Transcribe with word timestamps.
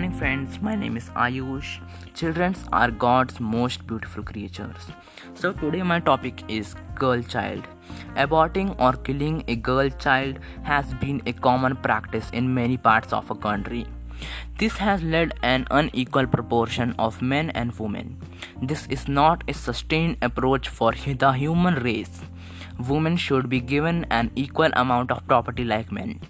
morning, 0.00 0.18
friends. 0.18 0.62
My 0.62 0.74
name 0.74 0.96
is 0.96 1.10
Ayush. 1.10 1.78
Children 2.14 2.54
are 2.72 2.90
God's 2.90 3.38
most 3.38 3.86
beautiful 3.86 4.22
creatures. 4.22 4.86
So, 5.34 5.52
today 5.52 5.82
my 5.82 6.00
topic 6.00 6.42
is 6.48 6.74
girl 6.94 7.20
child. 7.22 7.66
Aborting 8.16 8.74
or 8.78 8.94
killing 9.08 9.44
a 9.46 9.56
girl 9.56 9.90
child 9.90 10.38
has 10.62 10.94
been 10.94 11.20
a 11.26 11.34
common 11.34 11.76
practice 11.76 12.30
in 12.32 12.54
many 12.54 12.78
parts 12.78 13.12
of 13.12 13.30
a 13.30 13.34
country. 13.34 13.84
This 14.56 14.78
has 14.78 15.02
led 15.02 15.34
an 15.42 15.66
unequal 15.70 16.28
proportion 16.28 16.94
of 16.98 17.20
men 17.20 17.50
and 17.50 17.78
women. 17.78 18.16
This 18.62 18.86
is 18.86 19.06
not 19.06 19.44
a 19.48 19.52
sustained 19.52 20.16
approach 20.22 20.70
for 20.70 20.92
the 20.92 21.32
human 21.32 21.74
race. 21.74 22.22
Women 22.88 23.18
should 23.18 23.50
be 23.50 23.60
given 23.60 24.06
an 24.10 24.30
equal 24.34 24.70
amount 24.72 25.10
of 25.10 25.26
property 25.26 25.64
like 25.64 25.92
men. 25.92 26.20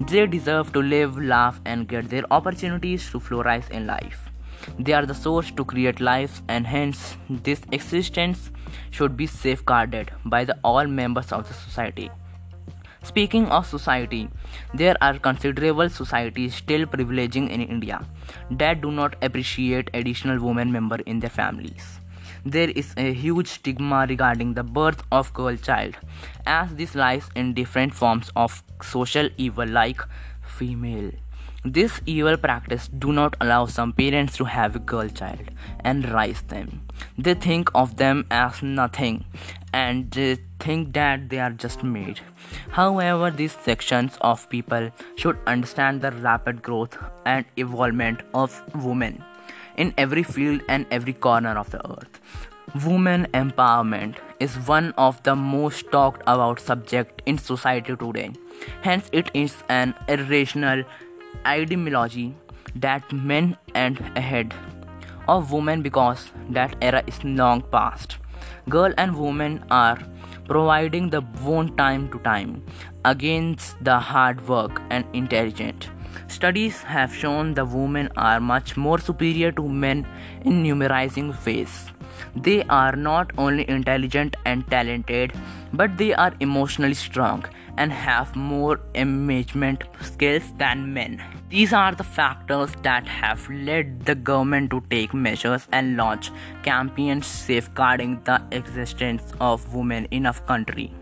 They 0.00 0.26
deserve 0.26 0.72
to 0.72 0.82
live, 0.82 1.18
laugh, 1.18 1.60
and 1.64 1.88
get 1.88 2.10
their 2.10 2.24
opportunities 2.30 3.10
to 3.10 3.20
flourish 3.20 3.68
in 3.70 3.86
life. 3.86 4.30
They 4.78 4.92
are 4.92 5.06
the 5.06 5.14
source 5.14 5.50
to 5.52 5.64
create 5.64 6.00
lives, 6.00 6.42
and 6.48 6.66
hence, 6.66 7.16
this 7.28 7.62
existence 7.72 8.50
should 8.90 9.16
be 9.16 9.26
safeguarded 9.26 10.10
by 10.24 10.44
the 10.44 10.58
all 10.64 10.86
members 10.86 11.32
of 11.32 11.48
the 11.48 11.54
society. 11.54 12.10
Speaking 13.02 13.46
of 13.46 13.66
society, 13.66 14.28
there 14.74 14.96
are 15.00 15.18
considerable 15.18 15.88
societies 15.88 16.54
still 16.54 16.86
privileging 16.86 17.50
in 17.50 17.60
India 17.60 18.04
that 18.50 18.80
do 18.80 18.92
not 18.92 19.16
appreciate 19.22 19.90
additional 19.92 20.44
women 20.44 20.70
member 20.70 21.00
in 21.06 21.18
their 21.18 21.30
families 21.30 22.01
there 22.44 22.70
is 22.70 22.92
a 22.96 23.12
huge 23.12 23.48
stigma 23.48 24.06
regarding 24.08 24.54
the 24.54 24.62
birth 24.62 25.02
of 25.12 25.32
girl 25.32 25.56
child 25.56 25.96
as 26.46 26.74
this 26.76 26.94
lies 26.94 27.28
in 27.34 27.54
different 27.54 27.94
forms 27.94 28.30
of 28.34 28.62
social 28.82 29.28
evil 29.36 29.66
like 29.66 30.00
female. 30.42 31.10
This 31.64 32.00
evil 32.06 32.36
practice 32.36 32.88
do 32.88 33.12
not 33.12 33.36
allow 33.40 33.66
some 33.66 33.92
parents 33.92 34.36
to 34.38 34.44
have 34.44 34.74
a 34.74 34.80
girl 34.80 35.08
child 35.08 35.50
and 35.80 36.10
raise 36.10 36.42
them. 36.42 36.82
They 37.16 37.34
think 37.34 37.70
of 37.74 37.96
them 37.96 38.26
as 38.30 38.62
nothing 38.62 39.24
and 39.72 40.10
they 40.10 40.38
think 40.58 40.92
that 40.94 41.28
they 41.28 41.38
are 41.38 41.50
just 41.50 41.82
made 41.82 42.20
however 42.70 43.30
these 43.30 43.52
sections 43.52 44.18
of 44.20 44.48
people 44.50 44.90
should 45.16 45.38
understand 45.46 46.00
the 46.00 46.12
rapid 46.12 46.62
growth 46.62 46.96
and 47.24 47.44
evolvement 47.56 48.22
of 48.34 48.62
women 48.84 49.22
in 49.76 49.94
every 49.96 50.22
field 50.22 50.62
and 50.68 50.86
every 50.90 51.12
corner 51.12 51.56
of 51.58 51.70
the 51.70 51.80
earth. 51.90 52.20
Women 52.86 53.26
empowerment 53.34 54.16
is 54.40 54.56
one 54.56 54.92
of 54.92 55.22
the 55.24 55.36
most 55.36 55.90
talked 55.90 56.22
about 56.22 56.60
subject 56.60 57.20
in 57.26 57.38
society 57.38 57.96
today. 57.96 58.30
Hence 58.82 59.10
it 59.12 59.30
is 59.34 59.56
an 59.68 59.94
irrational 60.08 60.84
ideology 61.46 62.34
that 62.76 63.12
men 63.12 63.56
and 63.74 64.00
ahead 64.16 64.54
of 65.28 65.52
women 65.52 65.82
because 65.82 66.30
that 66.50 66.74
era 66.80 67.02
is 67.06 67.22
long 67.24 67.62
past. 67.62 68.16
Girl 68.68 68.92
and 68.96 69.16
women 69.16 69.64
are 69.70 69.98
providing 70.46 71.10
the 71.10 71.20
bone 71.20 71.76
time 71.76 72.10
to 72.10 72.18
time 72.20 72.64
against 73.04 73.82
the 73.84 73.98
hard 73.98 74.46
work 74.48 74.80
and 74.90 75.04
intelligent 75.12 75.88
Studies 76.28 76.82
have 76.82 77.14
shown 77.14 77.54
the 77.54 77.64
women 77.64 78.10
are 78.16 78.40
much 78.40 78.76
more 78.76 78.98
superior 78.98 79.52
to 79.52 79.68
men 79.68 80.06
in 80.44 80.62
numerizing 80.62 81.34
ways. 81.46 81.90
They 82.36 82.62
are 82.64 82.96
not 82.96 83.32
only 83.38 83.68
intelligent 83.68 84.36
and 84.44 84.66
talented, 84.68 85.32
but 85.72 85.98
they 85.98 86.14
are 86.14 86.32
emotionally 86.40 86.94
strong 86.94 87.44
and 87.76 87.92
have 87.92 88.36
more 88.36 88.80
management 88.94 89.84
skills 90.00 90.52
than 90.58 90.92
men. 90.92 91.22
These 91.48 91.72
are 91.72 91.94
the 91.94 92.04
factors 92.04 92.74
that 92.82 93.06
have 93.06 93.48
led 93.50 94.04
the 94.04 94.14
government 94.14 94.70
to 94.70 94.82
take 94.90 95.14
measures 95.14 95.66
and 95.72 95.96
launch 95.96 96.30
campaigns 96.62 97.26
safeguarding 97.26 98.22
the 98.24 98.42
existence 98.50 99.22
of 99.40 99.74
women 99.74 100.06
in 100.10 100.26
our 100.26 100.34
country. 100.34 100.92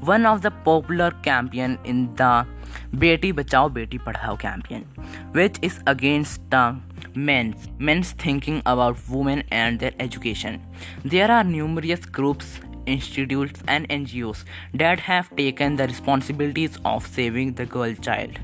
One 0.00 0.26
of 0.26 0.42
the 0.42 0.50
popular 0.50 1.12
campaign 1.22 1.78
in 1.84 2.14
the 2.16 2.46
Beti 2.94 3.32
Bachao, 3.32 3.68
Beti 3.68 3.98
Padhao 3.98 4.36
campaign 4.36 4.84
which 5.36 5.60
is 5.64 5.78
against 5.88 6.40
the 6.54 7.14
mens 7.16 7.68
mens 7.80 8.14
thinking 8.24 8.60
about 8.66 8.96
women 9.08 9.42
and 9.52 9.78
their 9.78 9.96
education 10.00 10.58
there 11.06 11.30
are 11.30 11.44
numerous 11.44 12.06
groups 12.14 12.60
institute 12.88 13.50
and 13.68 13.90
N 13.90 14.04
G 14.04 14.22
Os 14.22 14.44
that 14.76 15.00
have 15.00 15.24
taken 15.36 15.76
the 15.76 15.80
responsibilities 15.80 16.78
of 16.86 17.06
saving 17.08 17.54
the 17.54 17.68
girl 17.74 17.94
child 17.94 18.38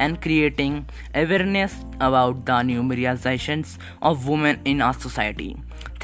and 0.00 0.18
creating 0.22 0.82
awareness 1.14 1.80
about 2.02 2.44
the 2.44 2.60
न्यूमरियाजेशन 2.64 3.64
of 4.02 4.26
women 4.26 4.62
in 4.66 4.82
our 4.82 4.92
society 4.94 5.54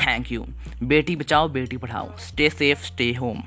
thank 0.01 0.33
you 0.33 0.47
Beti 0.83 1.17
Bachao 1.17 1.49
Beti 1.49 1.77
Padhao 1.77 2.17
stay 2.19 2.51
safe 2.51 2.83
stay 2.85 3.13
home 3.13 3.43